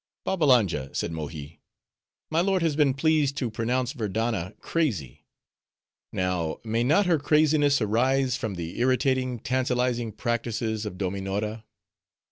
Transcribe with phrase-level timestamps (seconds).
[0.25, 1.61] "Babbalanja," said Mohi,
[2.31, 5.25] "my lord has been pleased to pronounce Verdanna crazy;
[6.11, 11.65] now, may not her craziness arise from the irritating, tantalizing practices of Dominora?"